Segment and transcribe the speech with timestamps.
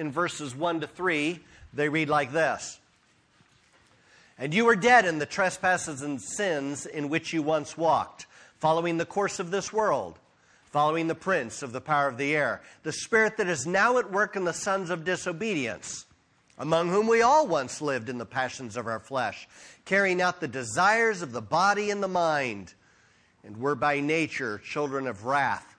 [0.00, 1.38] in verses 1 to 3,
[1.74, 2.80] they read like this
[4.38, 8.26] And you were dead in the trespasses and sins in which you once walked,
[8.58, 10.18] following the course of this world,
[10.64, 14.10] following the prince of the power of the air, the spirit that is now at
[14.10, 16.06] work in the sons of disobedience,
[16.58, 19.46] among whom we all once lived in the passions of our flesh,
[19.84, 22.72] carrying out the desires of the body and the mind,
[23.44, 25.76] and were by nature children of wrath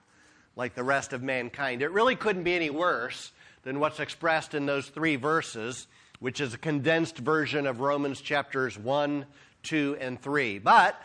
[0.54, 1.82] like the rest of mankind.
[1.82, 3.32] It really couldn't be any worse
[3.62, 5.86] than what's expressed in those three verses,
[6.20, 9.26] which is a condensed version of Romans chapters 1,
[9.62, 10.58] 2, and 3.
[10.58, 11.00] But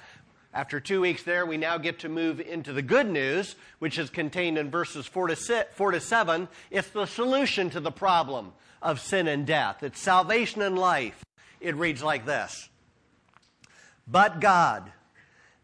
[0.53, 4.09] after two weeks there, we now get to move into the good news, which is
[4.09, 6.47] contained in verses 4 to, 6, 4 to 7.
[6.71, 11.23] It's the solution to the problem of sin and death, it's salvation and life.
[11.59, 12.69] It reads like this
[14.07, 14.91] But God,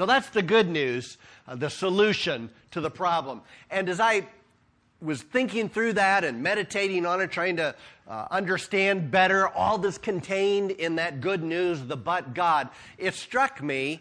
[0.00, 3.42] So that's the good news, uh, the solution to the problem.
[3.70, 4.26] And as I
[5.02, 7.74] was thinking through that and meditating on it, trying to
[8.08, 13.62] uh, understand better all that's contained in that good news, the but God, it struck
[13.62, 14.00] me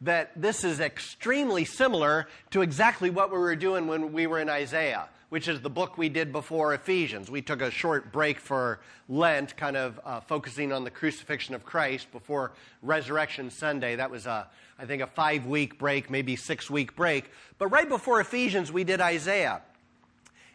[0.00, 4.48] that this is extremely similar to exactly what we were doing when we were in
[4.48, 7.30] Isaiah, which is the book we did before Ephesians.
[7.30, 11.64] We took a short break for Lent, kind of uh, focusing on the crucifixion of
[11.64, 12.50] Christ before
[12.82, 13.94] Resurrection Sunday.
[13.94, 14.48] That was a
[14.82, 17.30] I think, a five week break, maybe six week break.
[17.56, 19.62] But right before Ephesians, we did Isaiah.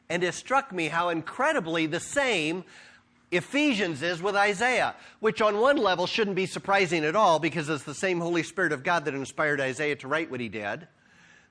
[0.09, 2.65] And it struck me how incredibly the same
[3.31, 7.85] Ephesians is with Isaiah, which on one level shouldn't be surprising at all because it's
[7.85, 10.89] the same Holy Spirit of God that inspired Isaiah to write what he did,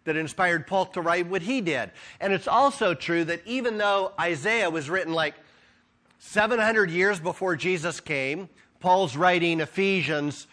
[0.04, 1.92] that inspired Paul to write what he did.
[2.20, 5.34] And it's also true that even though Isaiah was written like
[6.18, 8.50] 700 years before Jesus came,
[8.80, 10.46] Paul's writing Ephesians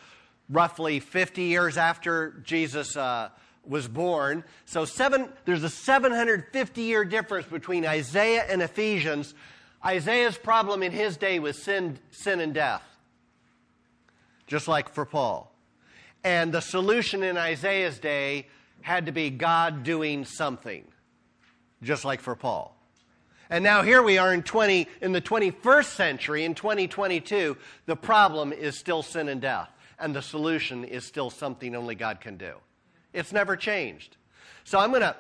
[0.50, 3.30] roughly 50 years after Jesus uh,
[3.66, 4.44] was born.
[4.66, 9.34] So seven, there's a 750 year difference between Isaiah and Ephesians.
[9.86, 12.84] Isaiah's problem in his day was sin, sin and death,
[14.48, 15.52] just like for Paul.
[16.24, 18.48] And the solution in Isaiah's day
[18.82, 20.86] had to be God doing something,
[21.82, 22.76] just like for Paul.
[23.50, 28.54] And now here we are in 20 in the 21st century in 2022, the problem
[28.54, 32.54] is still sin and death and the solution is still something only God can do.
[33.14, 34.18] It's never changed.
[34.64, 35.16] So I'm going to,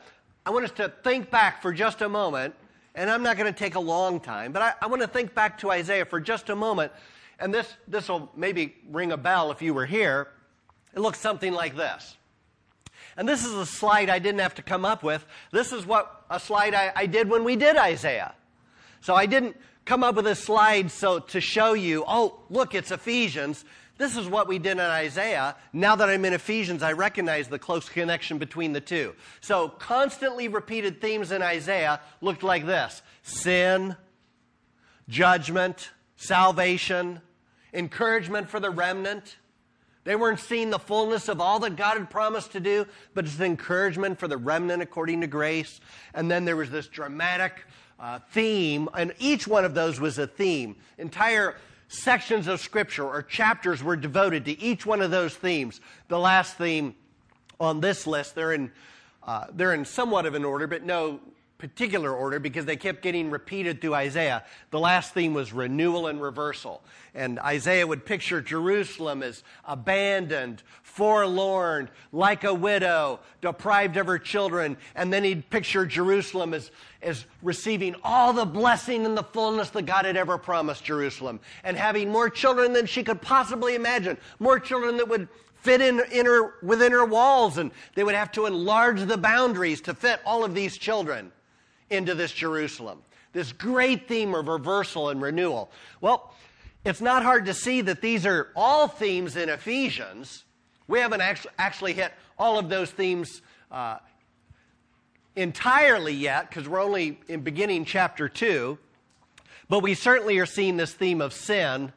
[0.45, 2.55] I want us to think back for just a moment,
[2.95, 5.33] and I'm not going to take a long time, but I, I want to think
[5.33, 6.91] back to Isaiah for just a moment.
[7.39, 10.27] And this, this will maybe ring a bell if you were here.
[10.95, 12.15] It looks something like this.
[13.17, 15.25] And this is a slide I didn't have to come up with.
[15.51, 18.33] This is what a slide I, I did when we did Isaiah.
[19.01, 22.91] So I didn't come up with a slide so to show you, oh, look, it's
[22.91, 23.65] Ephesians.
[23.97, 25.55] This is what we did in Isaiah.
[25.71, 29.13] Now that I'm in Ephesians, I recognize the close connection between the two.
[29.39, 33.95] So, constantly repeated themes in Isaiah looked like this sin,
[35.07, 37.21] judgment, salvation,
[37.73, 39.37] encouragement for the remnant.
[40.05, 43.39] They weren't seeing the fullness of all that God had promised to do, but it's
[43.39, 45.79] encouragement for the remnant according to grace.
[46.13, 47.63] And then there was this dramatic
[47.99, 50.75] uh, theme, and each one of those was a theme.
[50.97, 51.55] Entire
[51.93, 55.79] sections of Scripture or chapters were devoted to each one of those themes.
[56.07, 56.95] The last theme
[57.59, 58.71] on this list, they're in,
[59.25, 61.19] uh, they're in somewhat of an order, but no
[61.63, 64.43] particular order because they kept getting repeated through Isaiah.
[64.71, 66.83] The last theme was renewal and reversal.
[67.15, 74.75] And Isaiah would picture Jerusalem as abandoned, forlorn, like a widow, deprived of her children.
[74.93, 76.69] And then he'd picture Jerusalem as,
[77.01, 81.77] as receiving all the blessing and the fullness that God had ever promised Jerusalem and
[81.77, 86.25] having more children than she could possibly imagine, more children that would fit in, in
[86.25, 90.43] her, within her walls, and they would have to enlarge the boundaries to fit all
[90.43, 91.31] of these children
[91.93, 93.01] into this Jerusalem.
[93.31, 95.71] This great theme of reversal and renewal.
[96.01, 96.33] Well,
[96.85, 100.43] it's not hard to see that these are all themes in Ephesians.
[100.87, 101.21] We haven't
[101.57, 103.41] actually hit all of those themes
[103.71, 103.97] uh,
[105.35, 108.77] entirely yet because we're only in beginning chapter 2.
[109.69, 111.93] But we certainly are seeing this theme of sin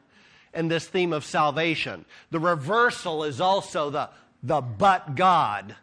[0.53, 2.05] and this theme of salvation.
[2.31, 4.09] The reversal is also the,
[4.41, 5.75] the but God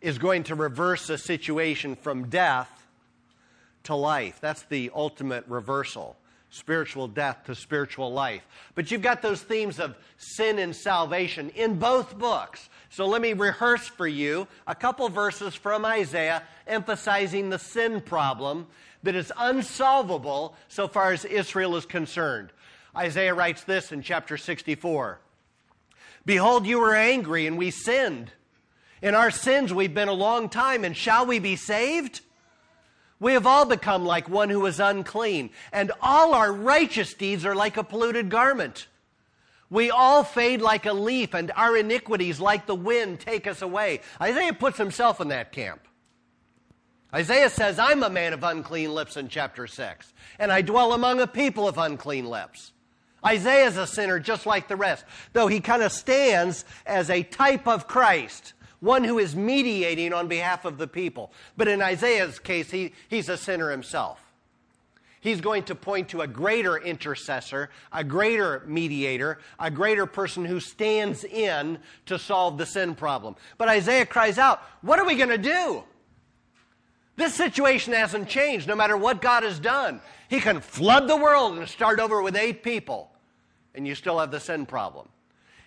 [0.00, 2.70] is going to reverse a situation from death
[3.88, 4.38] to life.
[4.40, 6.16] That's the ultimate reversal.
[6.50, 8.42] spiritual death to spiritual life.
[8.74, 12.70] But you've got those themes of sin and salvation in both books.
[12.88, 18.66] So let me rehearse for you a couple verses from Isaiah emphasizing the sin problem
[19.02, 22.50] that is unsolvable so far as Israel is concerned.
[22.96, 25.18] Isaiah writes this in chapter 64
[26.24, 28.32] Behold, you were angry, and we sinned.
[29.00, 32.20] In our sins we've been a long time, and shall we be saved?
[33.20, 37.54] We have all become like one who is unclean, and all our righteous deeds are
[37.54, 38.86] like a polluted garment.
[39.70, 44.00] We all fade like a leaf, and our iniquities, like the wind, take us away.
[44.20, 45.80] Isaiah puts himself in that camp.
[47.12, 51.20] Isaiah says, I'm a man of unclean lips in chapter 6, and I dwell among
[51.20, 52.72] a people of unclean lips.
[53.24, 57.22] Isaiah is a sinner just like the rest, though he kind of stands as a
[57.24, 61.32] type of Christ one who is mediating on behalf of the people.
[61.56, 64.24] But in Isaiah's case, he, he's a sinner himself.
[65.20, 70.60] He's going to point to a greater intercessor, a greater mediator, a greater person who
[70.60, 73.34] stands in to solve the sin problem.
[73.56, 75.82] But Isaiah cries out, What are we going to do?
[77.16, 80.00] This situation hasn't changed no matter what God has done.
[80.28, 83.10] He can flood the world and start over with eight people,
[83.74, 85.08] and you still have the sin problem.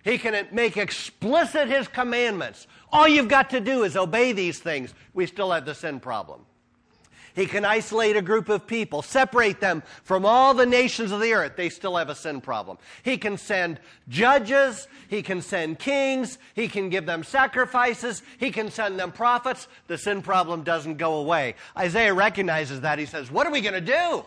[0.03, 2.67] He can make explicit his commandments.
[2.91, 4.93] All you've got to do is obey these things.
[5.13, 6.41] We still have the sin problem.
[7.33, 11.33] He can isolate a group of people, separate them from all the nations of the
[11.33, 11.53] earth.
[11.55, 12.77] They still have a sin problem.
[13.03, 14.87] He can send judges.
[15.07, 16.37] He can send kings.
[16.53, 18.21] He can give them sacrifices.
[18.37, 19.67] He can send them prophets.
[19.87, 21.55] The sin problem doesn't go away.
[21.77, 22.99] Isaiah recognizes that.
[22.99, 24.25] He says, What are we going to do?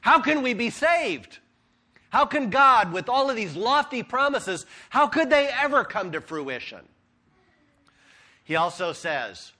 [0.00, 1.38] How can we be saved?
[2.12, 6.20] How can God, with all of these lofty promises, how could they ever come to
[6.20, 6.82] fruition?
[8.44, 9.52] He also says,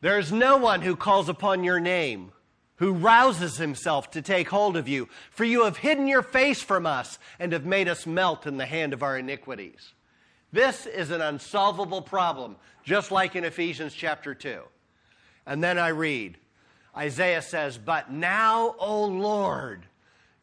[0.00, 2.32] There is no one who calls upon your name,
[2.78, 6.86] who rouses himself to take hold of you, for you have hidden your face from
[6.86, 9.92] us and have made us melt in the hand of our iniquities.
[10.50, 14.60] This is an unsolvable problem, just like in Ephesians chapter 2.
[15.46, 16.36] And then I read,
[16.96, 19.86] Isaiah says, But now, O Lord,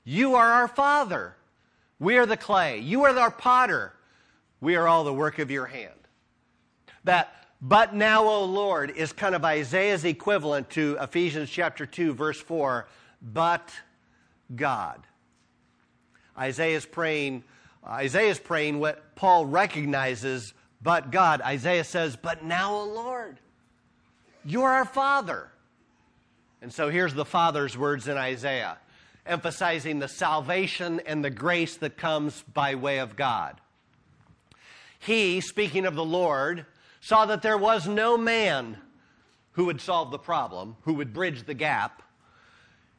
[0.04, 1.36] you are our Father.
[2.00, 2.80] We are the clay.
[2.80, 3.94] You are our potter.
[4.60, 5.92] We are all the work of your hand.
[7.06, 12.40] That, but now, O Lord, is kind of Isaiah's equivalent to Ephesians chapter 2, verse
[12.40, 12.88] 4,
[13.22, 13.70] but
[14.56, 15.02] God.
[16.38, 17.44] Isaiah is praying,
[17.86, 21.42] Isaiah is praying what Paul recognizes, but God.
[21.42, 23.40] Isaiah says, But now, O Lord,
[24.44, 25.50] you're our Father.
[26.62, 28.78] And so here's the Father's words in Isaiah
[29.26, 33.60] emphasizing the salvation and the grace that comes by way of God.
[35.00, 36.66] He, speaking of the Lord,
[37.02, 38.78] saw that there was no man
[39.54, 42.02] who would solve the problem, who would bridge the gap.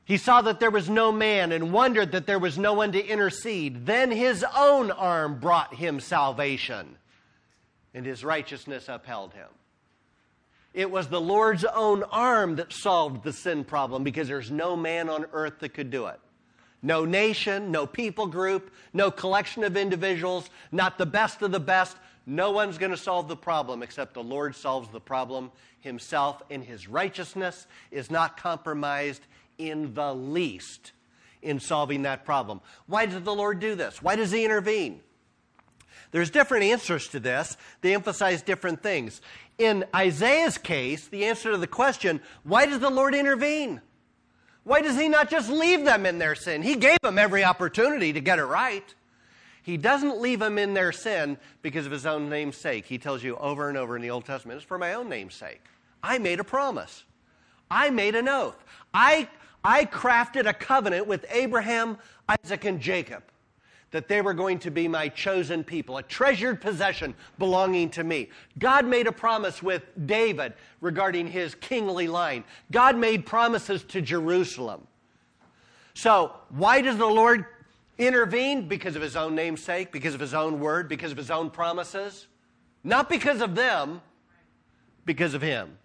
[0.05, 3.05] He saw that there was no man and wondered that there was no one to
[3.05, 3.87] intercede.
[3.87, 6.97] Then his own arm brought him salvation,
[7.95, 9.49] and his righteousness upheld him.
[10.75, 15.09] It was the Lord's own arm that solved the sin problem because there's no man
[15.09, 16.19] on earth that could do it.
[16.83, 21.97] No nation, no people group, no collection of individuals, not the best of the best.
[22.27, 26.63] No one's going to solve the problem except the Lord solves the problem himself, and
[26.65, 29.23] his righteousness is not compromised
[29.57, 30.93] in the least
[31.41, 32.61] in solving that problem.
[32.87, 34.03] Why does the Lord do this?
[34.03, 35.01] Why does he intervene?
[36.11, 37.57] There's different answers to this.
[37.81, 39.21] They emphasize different things.
[39.59, 43.81] In Isaiah's case, the answer to the question, why does the Lord intervene?
[44.65, 46.63] Why does he not just leave them in their sin?
[46.63, 48.95] He gave them every opportunity to get it right.
[49.63, 52.87] He doesn't leave them in their sin because of his own name's sake.
[52.87, 55.35] He tells you over and over in the Old Testament, it's for my own name's
[55.35, 55.63] sake.
[56.03, 57.05] I made a promise.
[57.71, 58.63] I made an oath.
[58.93, 59.29] I,
[59.63, 63.23] I crafted a covenant with Abraham, Isaac, and Jacob
[63.95, 68.29] that they were going to be my chosen people, a treasured possession belonging to me.
[68.59, 72.43] God made a promise with David regarding his kingly line.
[72.73, 74.85] God made promises to Jerusalem.
[75.95, 77.47] So, why does the Lord
[77.97, 78.67] intervene?
[78.67, 82.27] Because of his own namesake, because of his own word, because of his own promises?
[82.83, 84.03] Not because of them,
[85.05, 85.79] because of him.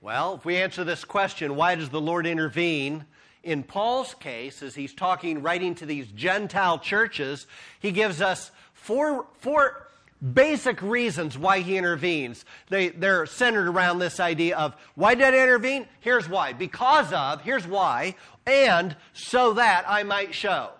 [0.00, 3.04] Well, if we answer this question, why does the Lord intervene?
[3.42, 7.46] In Paul's case, as he's talking, writing to these Gentile churches,
[7.80, 9.86] he gives us four, four
[10.34, 12.44] basic reasons why he intervenes.
[12.68, 15.86] They, they're centered around this idea of why did I intervene?
[16.00, 16.52] Here's why.
[16.52, 18.16] Because of, here's why,
[18.46, 20.70] and so that I might show.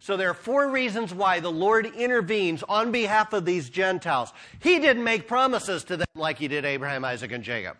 [0.00, 4.32] So there are four reasons why the Lord intervenes on behalf of these Gentiles.
[4.60, 7.76] He didn't make promises to them like he did Abraham, Isaac, and Jacob.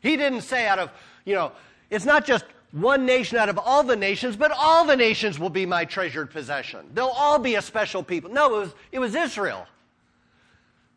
[0.00, 0.90] He didn't say out of,
[1.26, 1.52] you know,
[1.90, 5.50] it's not just one nation out of all the nations, but all the nations will
[5.50, 6.86] be my treasured possession.
[6.92, 8.30] They'll all be a special people.
[8.30, 9.66] No, it was, it was Israel.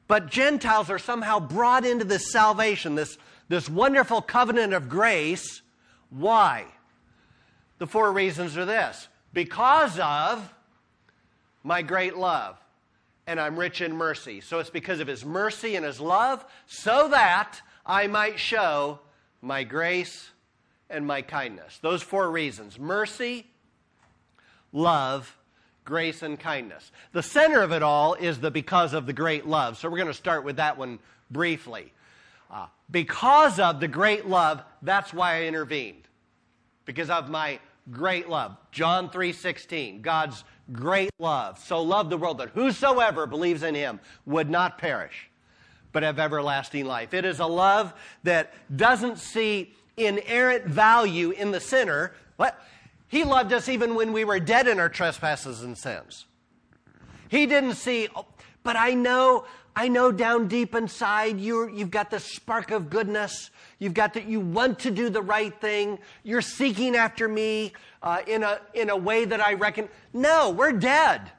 [0.07, 3.17] But Gentiles are somehow brought into this salvation, this,
[3.47, 5.61] this wonderful covenant of grace.
[6.09, 6.65] Why?
[7.77, 10.53] The four reasons are this because of
[11.63, 12.57] my great love,
[13.25, 14.41] and I'm rich in mercy.
[14.41, 18.99] So it's because of his mercy and his love, so that I might show
[19.41, 20.31] my grace
[20.91, 21.79] and my kindness.
[21.81, 23.45] Those four reasons mercy,
[24.71, 25.37] love,
[25.85, 26.91] grace, and kindness.
[27.11, 29.77] The center of it all is the because of the great love.
[29.77, 31.91] So we're going to start with that one briefly.
[32.49, 36.07] Uh, because of the great love, that's why I intervened.
[36.85, 38.57] Because of my great love.
[38.71, 41.59] John 3:16, God's great love.
[41.59, 45.29] So loved the world that whosoever believes in him would not perish,
[45.91, 47.13] but have everlasting life.
[47.13, 47.93] It is a love
[48.23, 49.73] that doesn't see
[50.05, 52.13] inerrant value in the sinner.
[52.37, 52.59] What?
[53.07, 56.25] He loved us even when we were dead in our trespasses and sins.
[57.27, 58.25] He didn't see, oh,
[58.63, 63.49] but I know, I know down deep inside you you've got this spark of goodness.
[63.79, 65.99] You've got that you want to do the right thing.
[66.23, 69.89] You're seeking after me uh, in, a, in a way that I reckon.
[70.13, 71.31] No, we're dead.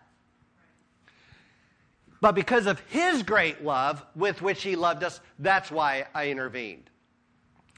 [2.20, 6.88] But because of his great love with which he loved us, that's why I intervened.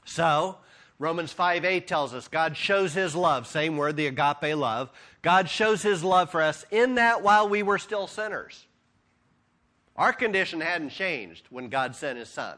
[0.05, 0.57] So,
[0.97, 4.89] Romans 5 8 tells us God shows his love, same word, the agape love.
[5.21, 8.65] God shows his love for us in that while we were still sinners.
[9.97, 12.57] Our condition hadn't changed when God sent his son.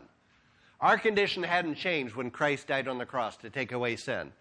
[0.80, 4.32] Our condition hadn't changed when Christ died on the cross to take away sin.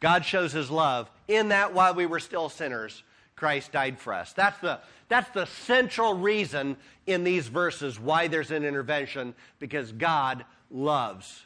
[0.00, 3.02] God shows his love in that while we were still sinners,
[3.36, 4.32] Christ died for us.
[4.32, 10.44] That's the, that's the central reason in these verses why there's an intervention, because God
[10.70, 11.44] loves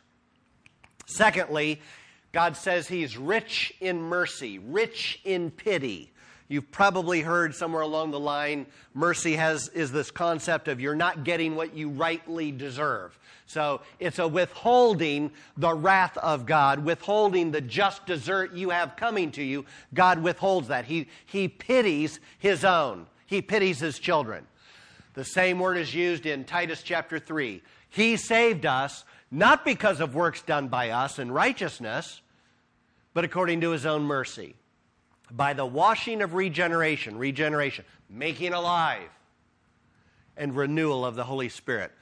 [1.09, 1.81] Secondly,
[2.33, 6.13] God says he's rich in mercy, rich in pity.
[6.49, 11.25] You've probably heard somewhere along the line, mercy has, is this concept of you're not
[11.25, 13.19] getting what you rightly deserve.
[13.47, 19.31] So it's a withholding the wrath of God, withholding the just desert you have coming
[19.33, 19.65] to you.
[19.95, 20.85] God withholds that.
[20.85, 24.47] He, he pities his own, he pities his children.
[25.15, 27.63] The same word is used in Titus chapter 3.
[27.89, 32.23] He saved us not because of works done by us in righteousness,
[33.15, 34.55] but according to his own mercy.
[35.31, 39.11] By the washing of regeneration, regeneration, making alive,
[40.37, 41.93] and renewal of the Holy Spirit.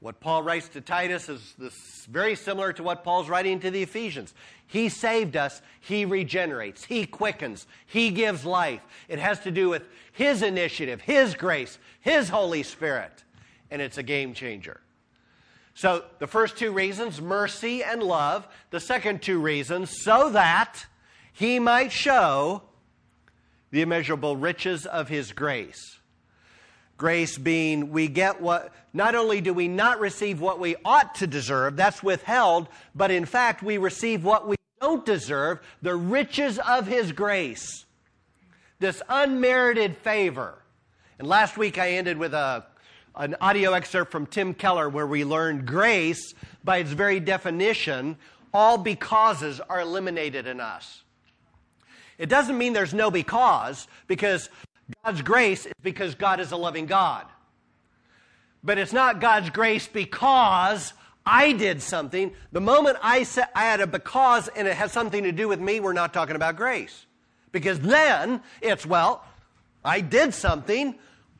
[0.00, 3.82] What Paul writes to Titus is this, very similar to what Paul's writing to the
[3.82, 4.34] Ephesians.
[4.66, 8.82] He saved us, He regenerates, He quickens, He gives life.
[9.08, 13.24] It has to do with His initiative, His grace, His Holy Spirit,
[13.70, 14.80] and it's a game changer.
[15.74, 18.46] So the first two reasons, mercy and love.
[18.70, 20.86] The second two reasons, so that
[21.32, 22.62] he might show
[23.72, 25.98] the immeasurable riches of his grace.
[26.96, 31.26] Grace being we get what, not only do we not receive what we ought to
[31.26, 36.86] deserve, that's withheld, but in fact we receive what we don't deserve, the riches of
[36.86, 37.84] his grace.
[38.78, 40.62] This unmerited favor.
[41.18, 42.64] And last week I ended with a
[43.16, 48.16] an audio excerpt from Tim Keller where we learned grace, by its very definition,
[48.52, 51.02] all becauses are eliminated in us.
[52.18, 54.48] It doesn't mean there's no because, because
[55.04, 57.26] God's grace is because God is a loving God.
[58.62, 60.92] But it's not God's grace because
[61.26, 62.32] I did something.
[62.52, 65.60] The moment I said I had a because and it has something to do with
[65.60, 67.06] me, we're not talking about grace.
[67.52, 69.24] Because then it's, well,
[69.84, 70.94] I did something,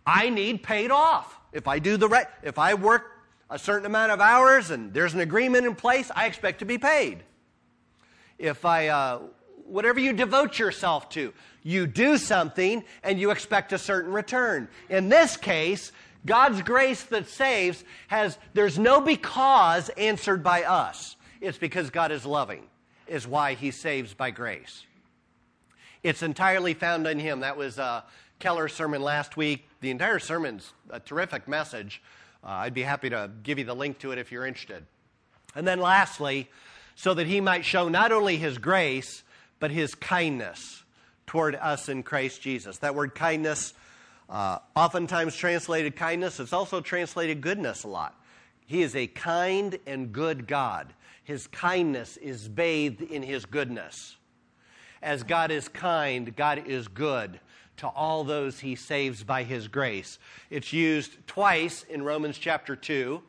[0.06, 1.38] I need paid off.
[1.54, 3.12] If I do the right, if I work
[3.48, 6.76] a certain amount of hours and there's an agreement in place, I expect to be
[6.76, 7.22] paid.
[8.38, 9.20] If I, uh,
[9.64, 11.32] whatever you devote yourself to,
[11.62, 14.68] you do something and you expect a certain return.
[14.90, 15.92] In this case,
[16.26, 21.14] God's grace that saves has, there's no because answered by us.
[21.40, 22.64] It's because God is loving,
[23.06, 24.84] is why he saves by grace.
[26.02, 27.40] It's entirely found in him.
[27.40, 28.02] That was uh,
[28.38, 29.68] Keller's sermon last week.
[29.84, 32.00] The entire sermon's a terrific message.
[32.42, 34.86] Uh, I'd be happy to give you the link to it if you're interested.
[35.54, 36.48] And then lastly,
[36.94, 39.22] so that he might show not only his grace,
[39.60, 40.84] but his kindness
[41.26, 42.78] toward us in Christ Jesus.
[42.78, 43.74] That word kindness,
[44.30, 48.18] uh, oftentimes translated kindness, it's also translated goodness a lot.
[48.64, 50.94] He is a kind and good God.
[51.24, 54.16] His kindness is bathed in his goodness.
[55.02, 57.38] As God is kind, God is good
[57.78, 60.18] to all those he saves by his grace.
[60.50, 63.22] It's used twice in Romans chapter 2,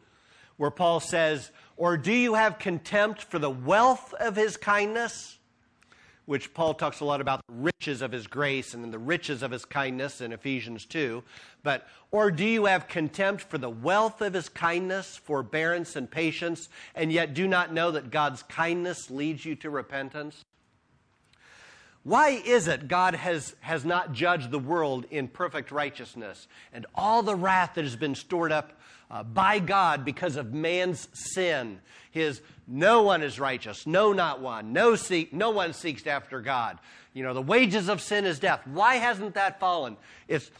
[0.58, 5.36] where Paul says, Or do you have contempt for the wealth of his kindness?
[6.26, 9.44] which Paul talks a lot about the riches of his grace and then the riches
[9.44, 11.24] of his kindness in Ephesians 2.
[11.64, 16.70] But, or do you have contempt for the wealth of his kindness, forbearance, and patience,
[16.96, 20.44] and yet do not know that God's kindness leads you to repentance?
[22.06, 27.24] Why is it God has, has not judged the world in perfect righteousness and all
[27.24, 31.80] the wrath that has been stored up uh, by God because of man's sin?
[32.12, 36.78] His no one is righteous, no, not one, no, seek, no one seeks after God.
[37.16, 38.62] You know, the wages of sin is death.
[38.68, 39.98] Why hasn't that fallen?
[40.28, 40.52] It's,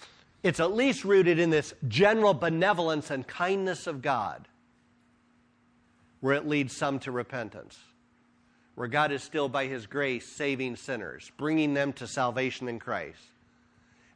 [0.42, 4.48] it's at least rooted in this general benevolence and kindness of God,
[6.22, 7.78] where it leads some to repentance
[8.76, 13.20] where God is still, by His grace, saving sinners, bringing them to salvation in Christ.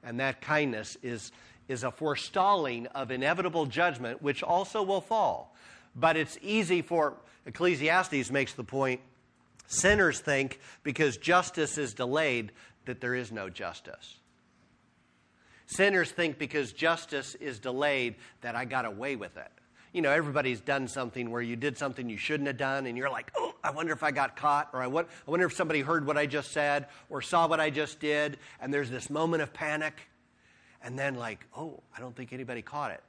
[0.04, 1.32] And that kindness is,
[1.68, 5.56] is a forestalling of inevitable judgment, which also will fall.
[5.96, 9.02] But it's easy for, Ecclesiastes makes the point,
[9.68, 12.52] sinners think because justice is delayed
[12.86, 14.18] that there is no justice.
[15.68, 19.52] Sinners think because justice is delayed that I got away with it
[19.94, 23.10] you know, everybody's done something where you did something you shouldn't have done, and you're
[23.10, 26.18] like, oh, I wonder if I got caught, or I, wonder if somebody heard what
[26.18, 29.94] I just said, or saw what I just did, and there's this moment of panic,
[30.82, 33.04] and then, like, oh, I don't think anybody caught it.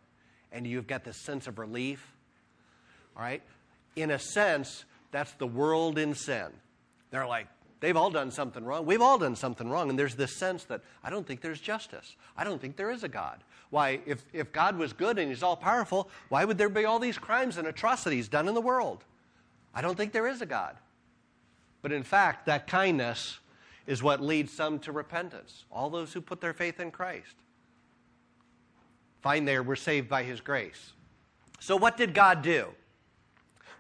[0.52, 2.04] And you've got this sense of relief.
[3.16, 3.42] All right?
[3.94, 6.48] In a sense, that's the world in sin.
[7.10, 7.46] They're like,
[7.80, 8.84] They've all done something wrong.
[8.84, 9.88] We've all done something wrong.
[9.88, 12.16] And there's this sense that I don't think there's justice.
[12.36, 13.42] I don't think there is a God.
[13.70, 16.98] Why, if, if God was good and He's all powerful, why would there be all
[16.98, 19.04] these crimes and atrocities done in the world?
[19.74, 20.76] I don't think there is a God.
[21.80, 23.38] But in fact, that kindness
[23.86, 25.64] is what leads some to repentance.
[25.72, 27.34] All those who put their faith in Christ.
[29.22, 30.92] Find there, we're saved by His grace.
[31.60, 32.66] So, what did God do?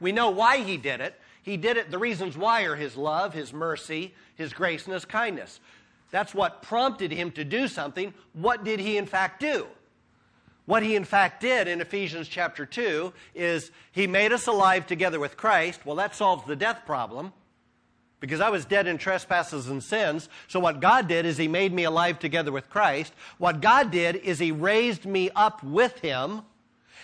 [0.00, 1.20] We know why He did it.
[1.50, 5.04] He did it, the reasons why are His love, His mercy, His grace, and His
[5.04, 5.58] kindness.
[6.12, 8.14] That's what prompted Him to do something.
[8.34, 9.66] What did He in fact do?
[10.66, 15.18] What He in fact did in Ephesians chapter 2 is He made us alive together
[15.18, 15.84] with Christ.
[15.84, 17.32] Well, that solves the death problem
[18.20, 20.28] because I was dead in trespasses and sins.
[20.46, 23.12] So, what God did is He made me alive together with Christ.
[23.38, 26.42] What God did is He raised me up with Him.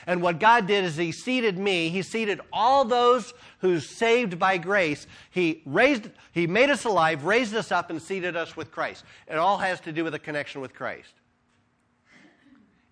[0.07, 4.59] And what God did is He seated me, He seated all those who's saved by
[4.59, 5.07] grace.
[5.31, 9.05] He raised, He made us alive, raised us up, and seated us with Christ.
[9.29, 11.13] It all has to do with a connection with Christ.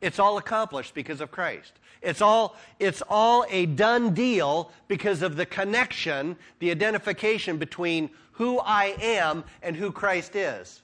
[0.01, 1.73] It's all accomplished because of Christ.
[2.03, 8.59] It's all, it's all a done deal because of the connection, the identification between who
[8.59, 10.83] I am and who Christ is.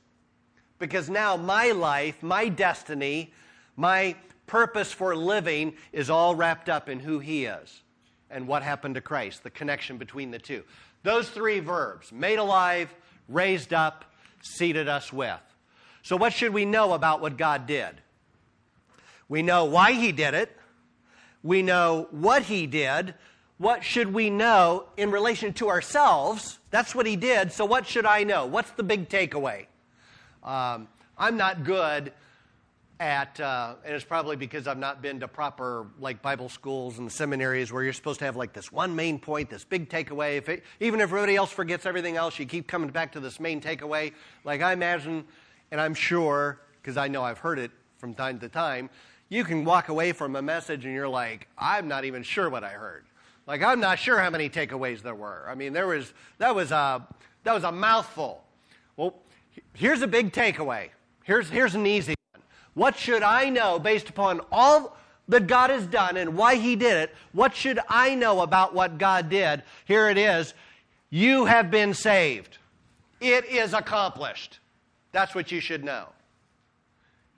[0.78, 3.32] Because now my life, my destiny,
[3.76, 4.16] my
[4.50, 7.82] purpose for living is all wrapped up in who He is
[8.30, 10.64] and what happened to Christ, the connection between the two.
[11.04, 12.92] Those three verbs made alive,
[13.28, 14.04] raised up,
[14.42, 15.40] seated us with.
[16.02, 18.00] So, what should we know about what God did?
[19.28, 20.54] We know why He did it,
[21.44, 23.14] we know what He did.
[23.58, 26.58] What should we know in relation to ourselves?
[26.70, 27.52] That's what He did.
[27.52, 28.46] So, what should I know?
[28.46, 29.66] What's the big takeaway?
[30.42, 32.10] Um, I'm not good
[33.00, 37.10] at, uh, and it's probably because I've not been to proper like Bible schools and
[37.10, 40.36] seminaries where you're supposed to have like this one main point, this big takeaway.
[40.36, 43.40] If it, even if everybody else forgets everything else, you keep coming back to this
[43.40, 44.12] main takeaway.
[44.44, 45.24] Like I imagine,
[45.70, 48.90] and I'm sure because I know I've heard it from time to time,
[49.30, 52.64] you can walk away from a message and you're like, I'm not even sure what
[52.64, 53.06] I heard.
[53.46, 55.46] Like I'm not sure how many takeaways there were.
[55.48, 57.06] I mean, there was that was a
[57.44, 58.44] that was a mouthful.
[58.98, 59.14] Well,
[59.72, 60.90] here's a big takeaway.
[61.24, 62.14] Here's here's an easy
[62.80, 64.96] what should I know based upon all
[65.28, 67.14] that God has done and why He did it?
[67.32, 69.64] What should I know about what God did?
[69.84, 70.54] Here it is.
[71.10, 72.56] You have been saved.
[73.20, 74.60] It is accomplished.
[75.12, 76.06] That's what you should know.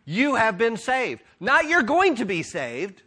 [0.04, 1.22] You have been saved.
[1.40, 3.02] Not you're going to be saved.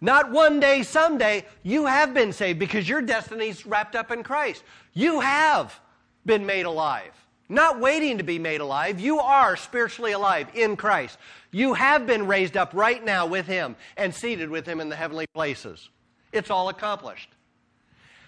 [0.00, 1.46] Not one day, someday.
[1.62, 4.64] You have been saved because your destiny is wrapped up in Christ.
[4.92, 5.78] You have
[6.24, 8.98] been made alive not waiting to be made alive.
[9.00, 11.18] You are spiritually alive in Christ.
[11.50, 14.96] You have been raised up right now with Him and seated with Him in the
[14.96, 15.88] heavenly places.
[16.32, 17.30] It's all accomplished.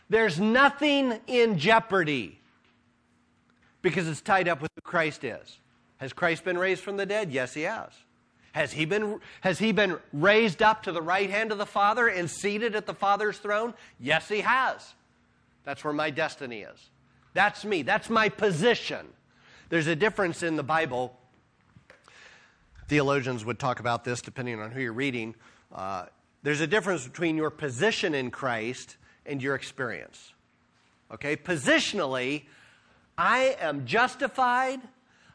[0.09, 2.39] There's nothing in jeopardy
[3.83, 5.59] because it's tied up with who Christ is.
[5.99, 7.33] Has Christ been raised from the dead?
[7.33, 7.91] Yes, He has.
[8.53, 12.09] Has he, been, has he been raised up to the right hand of the Father
[12.09, 13.75] and seated at the Father's throne?
[14.01, 14.95] Yes, he has.
[15.65, 16.91] That's where my destiny is.
[17.35, 17.83] That's me.
[17.83, 19.07] That's my position.
[19.69, 21.15] There's a difference in the Bible.
[22.89, 25.35] Theologians would talk about this depending on who you're reading.
[25.75, 26.07] Uh,
[26.43, 30.33] there's a difference between your position in Christ and your experience.
[31.13, 31.37] Okay?
[31.37, 32.45] Positionally,
[33.17, 34.81] I am justified,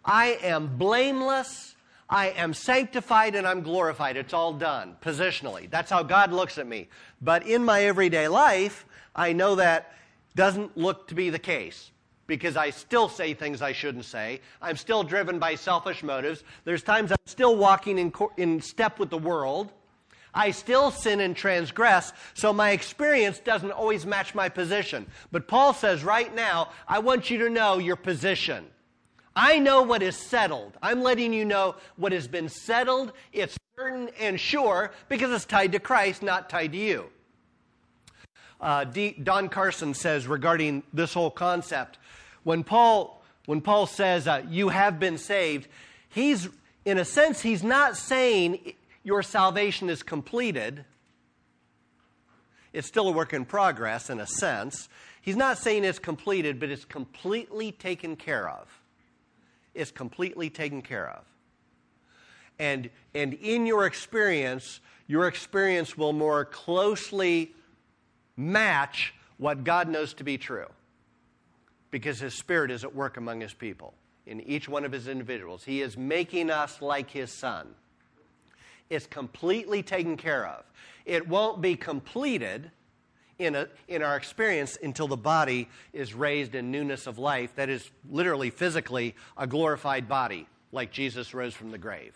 [0.04, 1.76] I am blameless,
[2.10, 4.18] I am sanctified, and I'm glorified.
[4.18, 5.70] It's all done positionally.
[5.70, 6.88] That's how God looks at me.
[7.22, 9.94] But in my everyday life, I know that
[10.36, 11.92] doesn't look to be the case
[12.28, 14.42] because I still say things I shouldn't say.
[14.62, 16.44] I'm still driven by selfish motives.
[16.64, 19.72] There's times I'm still walking in, in step with the world.
[20.34, 25.06] I still sin and transgress, so my experience doesn't always match my position.
[25.32, 28.66] But Paul says right now, I want you to know your position.
[29.36, 30.78] I know what is settled.
[30.82, 33.14] I'm letting you know what has been settled.
[33.32, 37.10] It's certain and sure because it's tied to Christ, not tied to you.
[38.64, 41.98] Uh, D, Don Carson says regarding this whole concept,
[42.44, 45.68] when Paul, when Paul says uh, you have been saved,
[46.08, 46.48] he's,
[46.86, 48.74] in a sense, he's not saying
[49.04, 50.86] your salvation is completed.
[52.72, 54.88] It's still a work in progress, in a sense.
[55.22, 58.70] He's not saying it's completed, but it's completely taken care of.
[59.74, 61.26] It's completely taken care of.
[62.60, 67.52] And, and in your experience, your experience will more closely
[68.36, 70.68] match what God knows to be true
[71.92, 73.94] because His Spirit is at work among His people
[74.26, 75.64] in each one of His individuals.
[75.64, 77.68] He is making us like His Son
[78.90, 80.64] is completely taken care of.
[81.06, 82.72] It won't be completed
[83.40, 87.56] in, a, in our experience until the body is raised in newness of life.
[87.56, 92.16] That is literally, physically, a glorified body, like Jesus rose from the grave.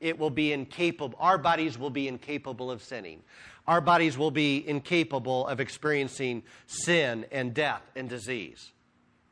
[0.00, 3.22] It will be incapable, our bodies will be incapable of sinning.
[3.66, 8.72] Our bodies will be incapable of experiencing sin and death and disease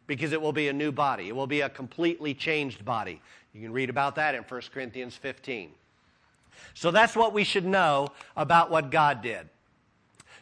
[0.07, 1.29] because it will be a new body.
[1.29, 3.21] It will be a completely changed body.
[3.53, 5.71] You can read about that in 1 Corinthians 15.
[6.75, 9.49] So that's what we should know about what God did.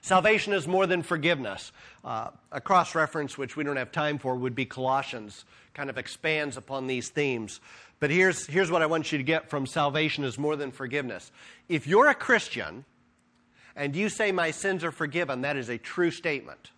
[0.02, 1.72] Salvation is more than forgiveness.
[2.04, 5.98] Uh, a cross reference, which we don't have time for, would be Colossians, kind of
[5.98, 7.60] expands upon these themes.
[7.98, 11.30] But here's, here's what I want you to get from salvation is more than forgiveness.
[11.68, 12.84] If you're a Christian
[13.76, 16.70] and you say, My sins are forgiven, that is a true statement.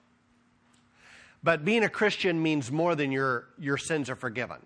[1.43, 4.59] But being a Christian means more than your, your sins are forgiven.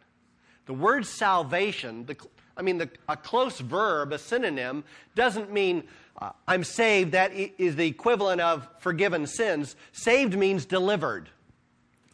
[0.67, 2.17] The word salvation, the,
[2.57, 4.85] I mean, the, a close verb, a synonym,
[5.15, 5.85] doesn't mean
[6.21, 7.13] uh, I'm saved.
[7.13, 9.77] That is the equivalent of forgiven sins.
[9.93, 11.29] Saved means delivered.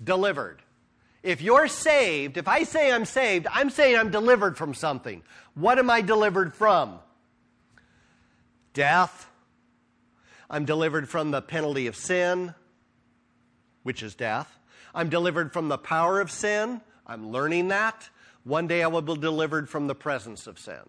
[0.02, 0.62] Delivered.
[1.22, 5.22] If you're saved, if I say I'm saved, I'm saying I'm delivered from something.
[5.54, 6.98] What am I delivered from?
[8.74, 9.30] Death.
[10.52, 12.54] I'm delivered from the penalty of sin,
[13.82, 14.58] which is death.
[14.94, 16.82] I'm delivered from the power of sin.
[17.06, 18.10] I'm learning that.
[18.44, 20.82] One day I will be delivered from the presence of sin.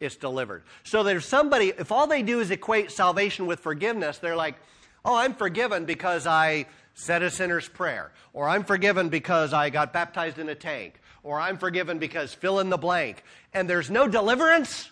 [0.00, 0.64] It's delivered.
[0.82, 4.56] So there's somebody, if all they do is equate salvation with forgiveness, they're like,
[5.04, 9.92] oh, I'm forgiven because I said a sinner's prayer, or I'm forgiven because I got
[9.92, 13.22] baptized in a tank, or I'm forgiven because fill in the blank,
[13.54, 14.90] and there's no deliverance,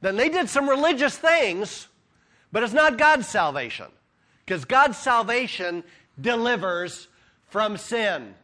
[0.00, 1.88] then they did some religious things,
[2.52, 3.86] but it's not God's salvation.
[4.44, 5.84] Because God's salvation
[6.20, 7.08] delivers
[7.48, 8.34] from sin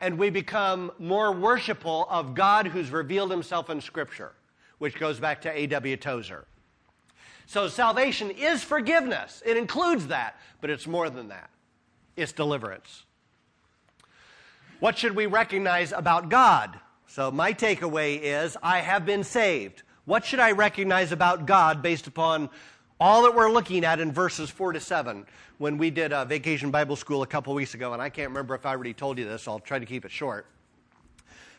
[0.00, 4.32] and we become more worshipful of God who's revealed himself in Scripture,
[4.78, 5.96] which goes back to A.W.
[5.96, 6.44] Tozer.
[7.46, 9.42] So salvation is forgiveness.
[9.46, 11.48] It includes that, but it's more than that.
[12.16, 13.04] It's deliverance.
[14.80, 16.78] What should we recognize about God?
[17.06, 19.82] So my takeaway is I have been saved.
[20.06, 22.48] What should I recognize about God based upon
[23.00, 25.26] all that we're looking at in verses 4 to 7
[25.58, 28.54] when we did a vacation Bible school a couple weeks ago, and I can't remember
[28.54, 30.46] if I already told you this, so I'll try to keep it short.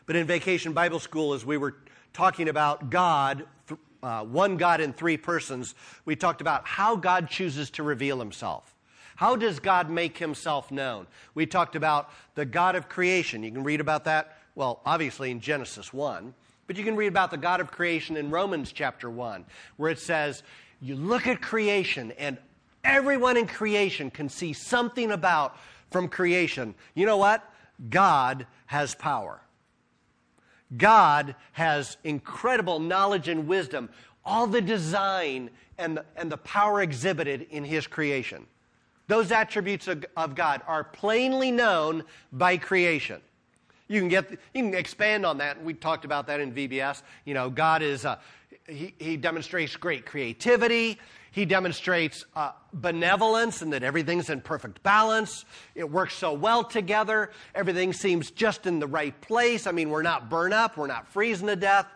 [0.06, 1.76] But in vacation Bible school, as we were
[2.14, 3.44] talking about God,
[4.02, 5.74] uh, one God in three persons,
[6.06, 8.74] we talked about how God chooses to reveal himself.
[9.16, 11.06] How does God make himself known?
[11.34, 13.42] We talked about the God of creation.
[13.42, 16.32] You can read about that, well, obviously in Genesis 1,
[16.68, 19.44] but you can read about the God of creation in Romans chapter 1,
[19.78, 20.44] where it says,
[20.80, 22.36] you look at creation, and
[22.84, 25.56] everyone in creation can see something about
[25.90, 26.74] from creation.
[26.94, 27.42] You know what?
[27.88, 29.40] God has power.
[30.76, 33.88] God has incredible knowledge and wisdom,
[34.22, 38.46] all the design and the, and the power exhibited in His creation.
[39.06, 43.22] Those attributes of, of God are plainly known by creation.
[43.88, 45.62] You can get, you can expand on that.
[45.62, 47.02] We talked about that in VBS.
[47.24, 48.18] You know, God is, uh,
[48.66, 50.98] he, he demonstrates great creativity.
[51.30, 55.44] He demonstrates uh, benevolence and that everything's in perfect balance.
[55.74, 57.30] It works so well together.
[57.54, 59.66] Everything seems just in the right place.
[59.66, 60.76] I mean, we're not burnt up.
[60.76, 61.86] We're not freezing to death.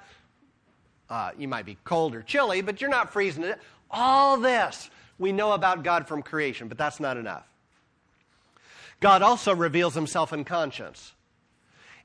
[1.11, 3.61] Uh, you might be cold or chilly, but you're not freezing to death.
[3.91, 7.47] All this we know about God from creation, but that's not enough.
[9.01, 11.13] God also reveals himself in conscience.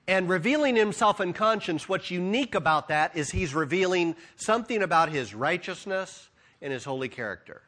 [0.07, 5.35] And revealing himself in conscience, what's unique about that is he's revealing something about his
[5.35, 6.29] righteousness
[6.61, 7.61] and his holy character.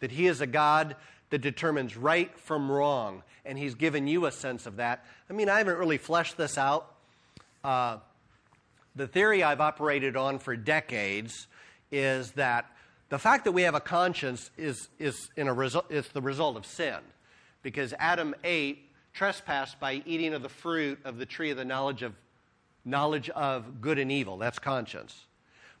[0.00, 0.96] That he is a God
[1.30, 5.04] that determines right from wrong, and he's given you a sense of that.
[5.30, 6.94] I mean, I haven't really fleshed this out.
[7.64, 7.98] Uh,
[8.94, 11.46] the theory I've operated on for decades
[11.90, 12.66] is that
[13.08, 16.56] the fact that we have a conscience is, is, in a result, is the result
[16.56, 16.98] of sin.
[17.62, 22.02] Because Adam ate, trespassed by eating of the fruit of the tree of the knowledge
[22.02, 22.14] of,
[22.84, 24.36] knowledge of good and evil.
[24.36, 25.24] That's conscience.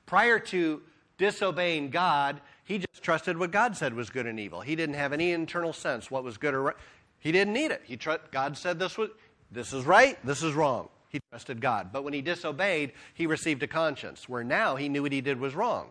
[0.06, 0.80] Prior to
[1.18, 4.62] disobeying God, he just trusted what God said was good and evil.
[4.62, 6.76] He didn't have any internal sense what was good or right.
[7.18, 7.82] He didn't need it.
[7.84, 9.10] He tr- God said this was
[9.52, 10.88] this is right, this is wrong.
[11.08, 11.90] He trusted God.
[11.92, 15.38] But when he disobeyed, he received a conscience, where now he knew what he did
[15.38, 15.90] was wrong.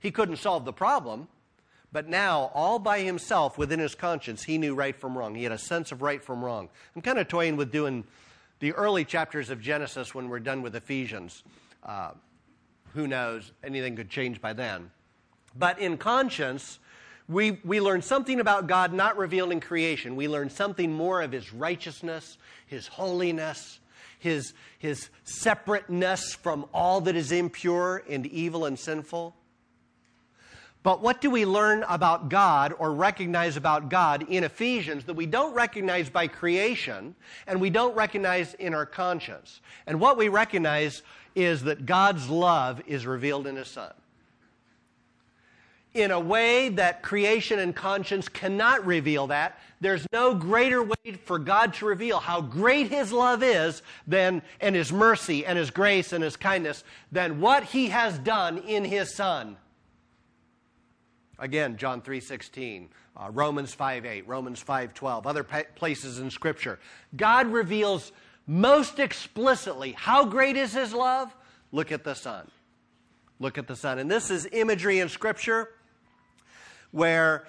[0.00, 1.28] He couldn't solve the problem,
[1.92, 5.34] but now, all by himself, within his conscience, he knew right from wrong.
[5.34, 6.68] He had a sense of right from wrong.
[6.94, 8.04] I'm kind of toying with doing
[8.60, 11.42] the early chapters of Genesis when we're done with Ephesians.
[11.82, 12.10] Uh,
[12.94, 13.52] who knows?
[13.64, 14.90] Anything could change by then.
[15.56, 16.78] But in conscience,
[17.28, 20.16] we, we learn something about God not revealed in creation.
[20.16, 23.80] We learn something more of his righteousness, his holiness,
[24.18, 29.34] his, his separateness from all that is impure and evil and sinful.
[30.82, 35.26] But what do we learn about God or recognize about God in Ephesians that we
[35.26, 37.14] don't recognize by creation
[37.46, 39.60] and we don't recognize in our conscience?
[39.86, 41.02] And what we recognize
[41.34, 43.92] is that God's love is revealed in His Son.
[45.94, 51.38] In a way that creation and conscience cannot reveal that, there's no greater way for
[51.38, 56.12] God to reveal how great His love is than, and His mercy and His grace
[56.12, 59.56] and His kindness than what He has done in His Son.
[61.38, 66.80] Again, John 3.16, uh, Romans 5.8, Romans 5.12, other pa- places in Scripture.
[67.16, 68.12] God reveals
[68.46, 71.34] most explicitly how great is His love.
[71.70, 72.50] Look at the Son.
[73.38, 73.98] Look at the Son.
[73.98, 75.68] And this is imagery in Scripture
[76.90, 77.46] where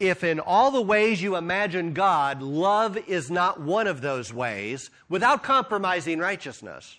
[0.00, 4.90] if in all the ways you imagine God, love is not one of those ways
[5.08, 6.98] without compromising righteousness.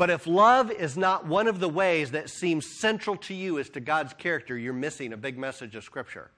[0.00, 3.68] But if love is not one of the ways that seems central to you as
[3.68, 6.30] to God's character, you're missing a big message of Scripture.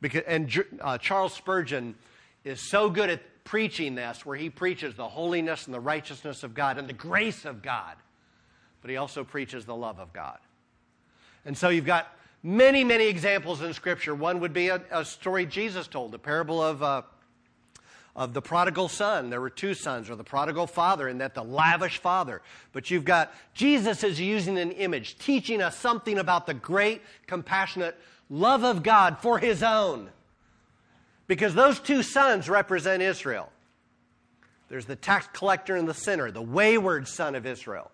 [0.00, 1.96] Because, and uh, Charles Spurgeon
[2.44, 6.54] is so good at preaching this, where he preaches the holiness and the righteousness of
[6.54, 7.96] God and the grace of God,
[8.80, 10.38] but he also preaches the love of God.
[11.44, 12.06] And so you've got
[12.44, 14.14] many, many examples in Scripture.
[14.14, 16.80] One would be a, a story Jesus told, the parable of.
[16.80, 17.02] Uh,
[18.18, 19.30] of the prodigal son.
[19.30, 22.42] There were two sons, or the prodigal father, and that the lavish father.
[22.72, 27.96] But you've got Jesus is using an image, teaching us something about the great, compassionate
[28.28, 30.10] love of God for his own.
[31.28, 33.52] Because those two sons represent Israel.
[34.68, 37.90] There's the tax collector and the sinner, the wayward son of Israel.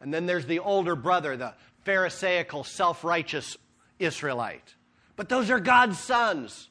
[0.00, 3.56] And then there's the older brother, the Pharisaical, self righteous
[3.98, 4.76] Israelite.
[5.16, 6.67] But those are God's sons.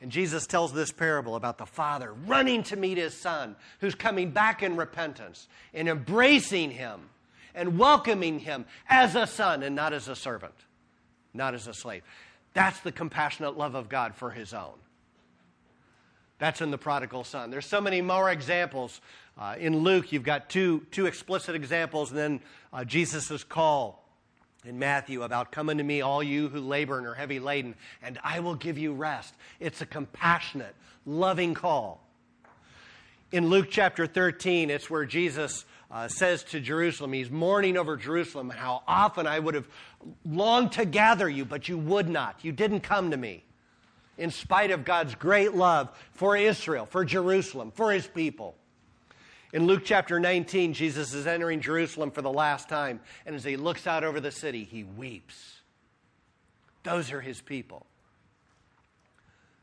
[0.00, 4.30] And Jesus tells this parable about the father running to meet his son, who's coming
[4.30, 7.00] back in repentance and embracing him
[7.54, 10.54] and welcoming him as a son and not as a servant,
[11.34, 12.02] not as a slave.
[12.54, 14.74] That's the compassionate love of God for his own.
[16.38, 17.50] That's in the prodigal son.
[17.50, 19.00] There's so many more examples.
[19.36, 22.40] Uh, in Luke, you've got two, two explicit examples, and then
[22.72, 24.07] uh, Jesus' call
[24.64, 28.18] in Matthew about coming to me, all you who labor and are heavy laden, and
[28.24, 29.34] I will give you rest.
[29.60, 30.74] It's a compassionate,
[31.06, 32.02] loving call.
[33.30, 38.50] In Luke chapter 13, it's where Jesus uh, says to Jerusalem, he's mourning over Jerusalem,
[38.50, 39.68] how often I would have
[40.24, 42.38] longed to gather you, but you would not.
[42.42, 43.44] You didn't come to me.
[44.16, 48.56] In spite of God's great love for Israel, for Jerusalem, for his people.
[49.52, 53.56] In Luke chapter 19, Jesus is entering Jerusalem for the last time, and as he
[53.56, 55.60] looks out over the city, he weeps.
[56.82, 57.86] Those are his people.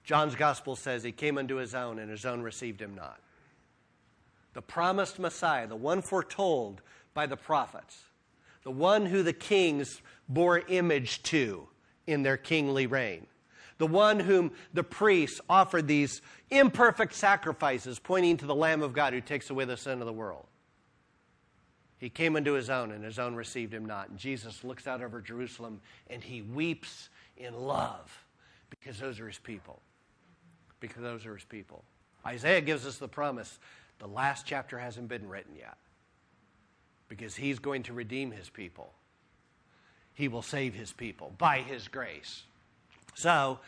[0.03, 3.19] John's gospel says he came unto his own, and his own received him not.
[4.53, 6.81] The promised Messiah, the one foretold
[7.13, 7.97] by the prophets,
[8.63, 11.67] the one who the kings bore image to
[12.07, 13.27] in their kingly reign,
[13.77, 19.13] the one whom the priests offered these imperfect sacrifices, pointing to the Lamb of God
[19.13, 20.45] who takes away the sin of the world.
[21.97, 24.09] He came into his own, and his own received him not.
[24.09, 28.25] And Jesus looks out over Jerusalem and he weeps in love
[28.69, 29.81] because those are his people.
[30.79, 31.83] Because those are his people.
[32.25, 33.59] Isaiah gives us the promise
[33.99, 35.77] the last chapter hasn't been written yet
[37.07, 38.91] because he's going to redeem his people.
[40.13, 42.43] He will save his people by his grace.
[43.15, 43.59] So,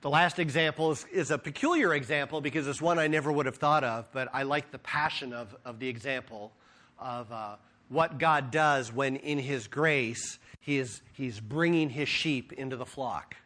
[0.00, 3.54] The last example is, is, a peculiar example because it's one I never would have
[3.54, 6.50] thought of, but I like the passion of, of the example
[6.98, 7.54] of uh,
[7.88, 12.84] what God does when, in His grace, he is, He's bringing His sheep into the
[12.84, 13.36] flock.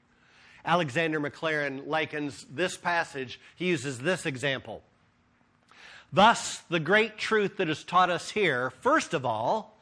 [0.64, 4.82] Alexander Maclaren likens this passage, he uses this example.
[6.10, 9.75] Thus, the great truth that is taught us here, first of all,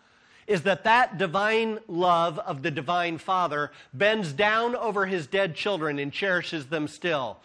[0.46, 5.98] is that that divine love of the divine Father bends down over his dead children
[5.98, 7.38] and cherishes them still.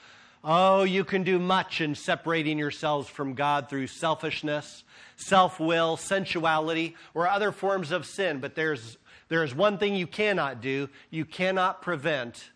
[0.44, 4.84] Oh, you can do much in separating yourselves from God through selfishness,
[5.18, 10.62] self will, sensuality, or other forms of sin, but there's, there's one thing you cannot
[10.62, 12.52] do you cannot prevent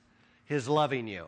[0.45, 1.27] his loving you.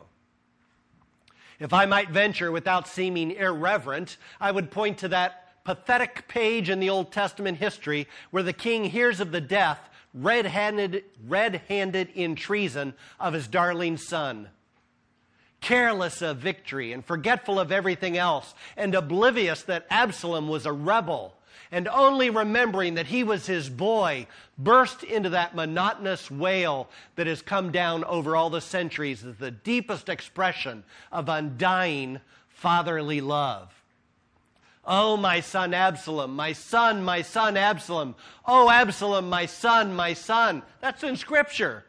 [1.58, 6.78] If I might venture without seeming irreverent, I would point to that pathetic page in
[6.78, 9.80] the Old Testament history where the king hears of the death,
[10.14, 14.48] red handed, red-handed in treason, of his darling son.
[15.60, 21.34] Careless of victory and forgetful of everything else, and oblivious that Absalom was a rebel,
[21.72, 27.42] and only remembering that he was his boy, burst into that monotonous wail that has
[27.42, 33.75] come down over all the centuries as the deepest expression of undying fatherly love.
[34.86, 38.14] Oh, my son Absalom, my son, my son Absalom.
[38.46, 40.62] Oh, Absalom, my son, my son.
[40.80, 41.84] That's in Scripture.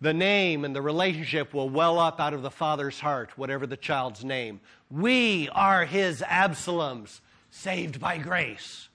[0.00, 3.76] The name and the relationship will well up out of the father's heart, whatever the
[3.76, 4.60] child's name.
[4.90, 8.88] We are his Absaloms, saved by grace.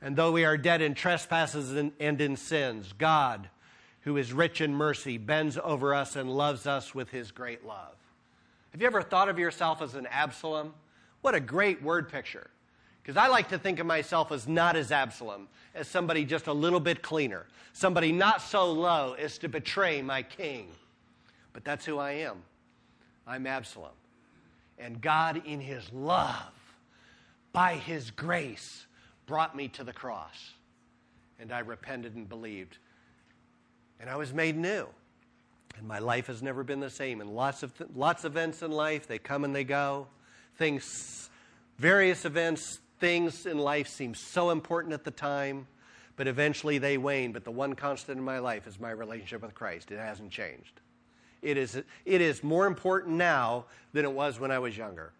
[0.00, 3.48] And though we are dead in trespasses and in sins, God,
[4.02, 7.96] who is rich in mercy, bends over us and loves us with his great love.
[8.70, 10.74] Have you ever thought of yourself as an Absalom?
[11.22, 12.48] What a great word picture.
[13.02, 16.52] Because I like to think of myself as not as Absalom, as somebody just a
[16.52, 20.68] little bit cleaner, somebody not so low as to betray my king.
[21.54, 22.42] But that's who I am.
[23.26, 23.92] I'm Absalom.
[24.78, 26.52] And God, in his love,
[27.52, 28.86] by his grace,
[29.26, 30.52] brought me to the cross.
[31.40, 32.76] And I repented and believed.
[34.00, 34.86] And I was made new.
[35.78, 37.20] And my life has never been the same.
[37.20, 40.08] And lots of, th- lots of events in life, they come and they go
[40.58, 41.30] things,
[41.78, 45.66] various events, things in life seem so important at the time,
[46.16, 47.32] but eventually they wane.
[47.32, 49.90] But the one constant in my life is my relationship with Christ.
[49.90, 50.80] It hasn't changed.
[51.40, 55.12] It is, it is more important now than it was when I was younger.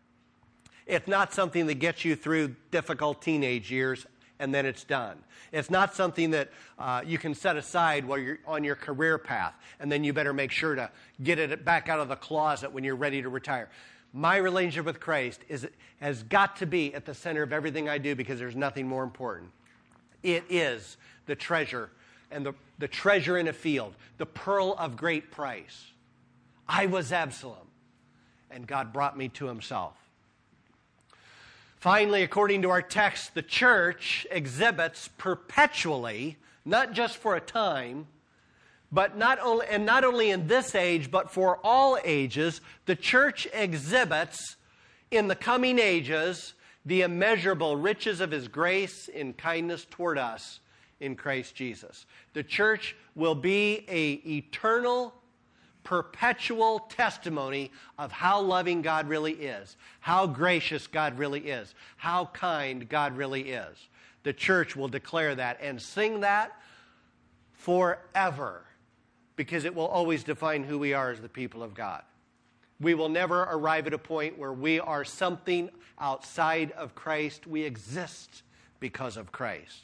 [0.87, 4.07] It's not something that gets you through difficult teenage years
[4.40, 5.18] and then it's done.
[5.53, 9.55] It's not something that uh, you can set aside while you're on your career path
[9.81, 10.90] and then you better make sure to
[11.22, 13.68] get it back out of the closet when you're ready to retire
[14.12, 15.66] my relationship with Christ is,
[16.00, 19.04] has got to be at the center of everything I do because there's nothing more
[19.04, 19.50] important.
[20.22, 21.90] It is the treasure
[22.30, 25.86] and the, the treasure in a field, the pearl of great price.
[26.68, 27.66] I was Absalom,
[28.50, 29.94] and God brought me to himself.
[31.76, 38.06] Finally, according to our text, the church exhibits perpetually, not just for a time,
[38.90, 43.46] but not only, and not only in this age, but for all ages, the church
[43.53, 44.57] exhibits
[45.11, 46.55] in the coming ages
[46.87, 50.61] the immeasurable riches of his grace in kindness toward us
[51.01, 52.07] in Christ Jesus.
[52.33, 55.12] The church will be a eternal
[55.85, 62.88] perpetual testimony of how loving God really is, how gracious God really is, how kind
[62.88, 63.88] God really is.
[64.22, 66.53] The church will declare that and sing that
[67.53, 68.64] forever
[69.38, 72.03] because it will always define who we are as the people of God.
[72.81, 75.70] We will never arrive at a point where we are something
[76.01, 77.46] outside of Christ.
[77.46, 78.42] We exist
[78.81, 79.79] because of Christ.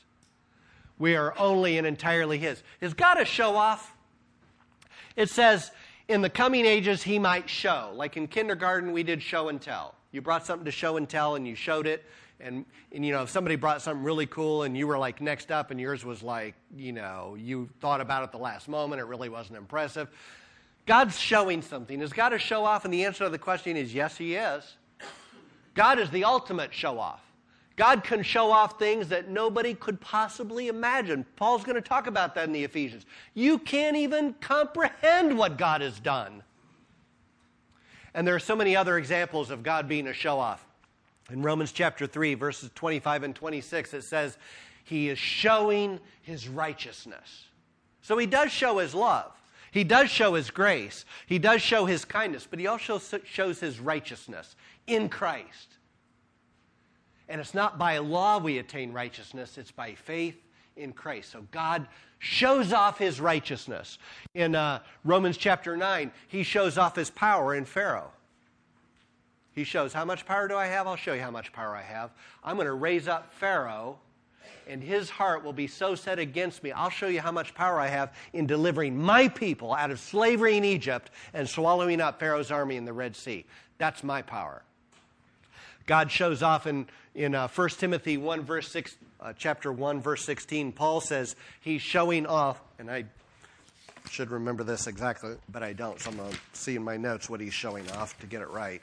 [0.99, 2.65] We are only and entirely His.
[2.81, 3.93] Is God a show off?
[5.15, 5.71] It says,
[6.09, 7.93] in the coming ages, He might show.
[7.95, 9.95] Like in kindergarten, we did show and tell.
[10.11, 12.05] You brought something to show and tell, and you showed it
[12.41, 15.51] and, and you know if somebody brought something really cool and you were like next
[15.51, 19.05] up and yours was like you know you thought about it the last moment it
[19.05, 20.09] really wasn't impressive
[20.87, 23.95] god's showing something is god a show off and the answer to the question is
[23.95, 24.77] yes he is
[25.75, 27.21] god is the ultimate show off
[27.77, 31.27] God can show off things that nobody could possibly imagine.
[31.37, 33.05] Paul's going to talk about that in the Ephesians.
[33.35, 36.45] You can't even comprehend what God has done.
[38.15, 40.65] And there are so many other examples of God being a show off.
[41.31, 44.37] In Romans chapter 3, verses 25 and 26, it says,
[44.85, 47.47] He is showing His righteousness.
[48.03, 49.33] So He does show His love.
[49.71, 51.05] He does show His grace.
[51.27, 54.55] He does show His kindness, but He also shows His righteousness
[54.87, 55.75] in Christ.
[57.29, 60.37] And it's not by law we attain righteousness, it's by faith
[60.77, 61.31] in Christ.
[61.31, 61.87] So God
[62.19, 63.99] shows off his righteousness.
[64.35, 68.11] In uh, Romans chapter 9, he shows off his power in Pharaoh.
[69.55, 70.87] He shows, How much power do I have?
[70.87, 72.11] I'll show you how much power I have.
[72.43, 73.99] I'm going to raise up Pharaoh,
[74.69, 76.73] and his heart will be so set against me.
[76.73, 80.57] I'll show you how much power I have in delivering my people out of slavery
[80.57, 83.45] in Egypt and swallowing up Pharaoh's army in the Red Sea.
[83.79, 84.63] That's my power.
[85.87, 90.25] God shows off in, in uh, 1 Timothy 1, verse 6, uh, chapter 1, verse
[90.25, 90.73] 16.
[90.73, 93.05] Paul says he's showing off, and I
[94.11, 97.29] should remember this exactly, but I don't, so I'm going to see in my notes
[97.29, 98.81] what he's showing off to get it right.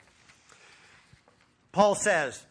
[1.72, 2.44] Paul says,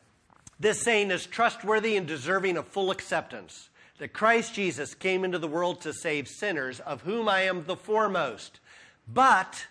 [0.60, 3.70] This saying is trustworthy and deserving of full acceptance
[4.00, 7.76] that Christ Jesus came into the world to save sinners, of whom I am the
[7.76, 8.60] foremost.
[9.08, 9.68] But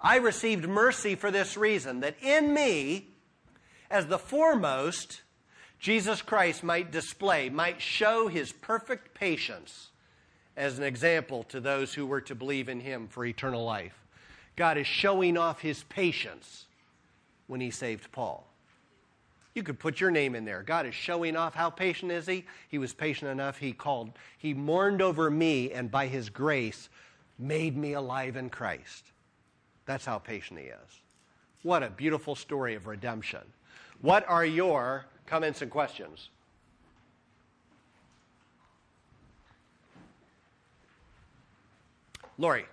[0.00, 3.08] I received mercy for this reason, that in me,
[3.90, 5.22] as the foremost,
[5.80, 9.90] Jesus Christ might display, might show his perfect patience
[10.56, 13.98] as an example to those who were to believe in him for eternal life.
[14.54, 16.66] God is showing off his patience
[17.48, 18.46] when he saved Paul.
[19.54, 20.62] You could put your name in there.
[20.62, 22.44] God is showing off how patient is he?
[22.68, 23.58] He was patient enough.
[23.58, 26.88] He called, he mourned over me and by his grace
[27.38, 29.04] made me alive in Christ.
[29.84, 31.00] That's how patient he is.
[31.62, 33.40] What a beautiful story of redemption.
[34.00, 36.30] What are your comments and questions?
[42.38, 42.64] Lori.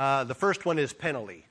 [0.00, 1.44] Uh, the first one is penalty.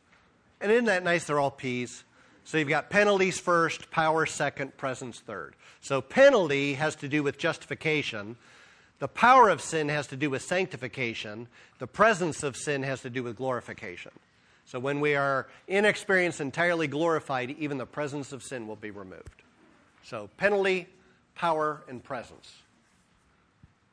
[0.60, 1.26] And isn't that nice?
[1.26, 2.04] They're all P's.
[2.45, 5.56] So you've got penalties first, power second, presence third.
[5.82, 8.38] So penalty has to do with justification.
[8.97, 11.47] The power of sin has to do with sanctification.
[11.78, 14.14] The presence of sin has to do with glorification.
[14.66, 18.89] So when we are in experience entirely glorified, even the presence of sin will be
[18.89, 19.43] removed.
[20.04, 20.88] So penalty,
[21.36, 22.52] power, and presence.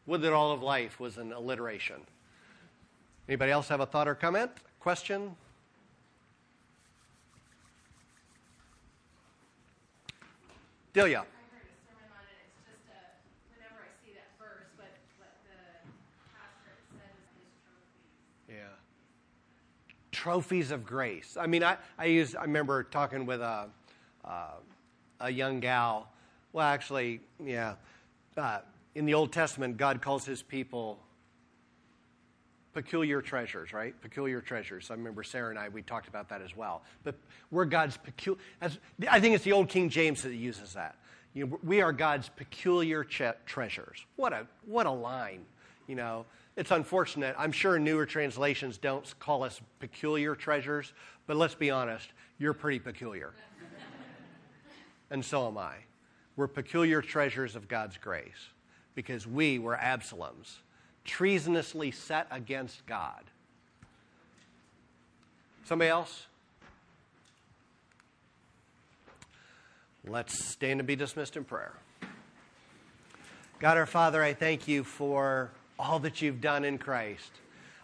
[0.06, 1.96] Would that all of life was an alliteration.
[3.28, 4.50] Anybody else have a thought or comment?
[4.78, 5.34] Question?
[10.92, 11.24] Delia.
[11.24, 11.28] trophies
[18.48, 18.54] Yeah.
[20.12, 21.36] Trophies of grace.
[21.38, 23.68] I mean, I, I use, I remember talking with a,
[24.24, 24.52] uh,
[25.20, 26.08] a young gal.
[26.52, 27.74] Well, actually, yeah.
[28.36, 28.60] Uh,
[28.94, 31.00] in the Old Testament, God calls his people
[32.76, 33.98] peculiar treasures, right?
[34.02, 34.90] Peculiar treasures.
[34.90, 36.82] I remember Sarah and I, we talked about that as well.
[37.04, 37.14] But
[37.50, 40.96] we're God's peculiar, I think it's the Old King James that uses that.
[41.32, 44.04] You know, we are God's peculiar treasures.
[44.16, 45.46] What a, what a line,
[45.86, 46.26] you know.
[46.54, 47.34] It's unfortunate.
[47.38, 50.92] I'm sure newer translations don't call us peculiar treasures,
[51.26, 52.06] but let's be honest,
[52.38, 53.32] you're pretty peculiar.
[55.10, 55.76] and so am I.
[56.36, 58.50] We're peculiar treasures of God's grace
[58.94, 60.58] because we were Absaloms,
[61.06, 63.24] treasonously set against God.
[65.64, 66.26] Somebody else?
[70.04, 71.72] Let's stand and be dismissed in prayer.
[73.58, 77.30] God our Father, I thank you for all that you've done in Christ.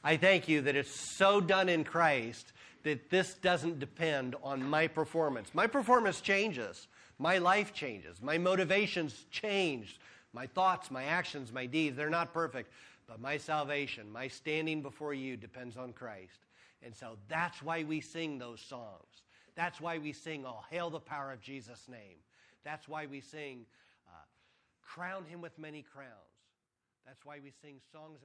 [0.05, 2.53] I thank you that it's so done in Christ
[2.83, 5.51] that this doesn't depend on my performance.
[5.55, 9.99] My performance changes, my life changes, my motivations change,
[10.33, 12.73] my thoughts, my actions, my deeds, they're not perfect.
[13.07, 16.47] But my salvation, my standing before you depends on Christ.
[16.83, 19.23] And so that's why we sing those songs.
[19.55, 22.19] That's why we sing, Oh, hail the power of Jesus' name.
[22.65, 23.67] That's why we sing,
[24.09, 24.25] uh,
[24.83, 26.11] Crown him with many crowns.
[27.07, 28.21] That's why we sing songs about.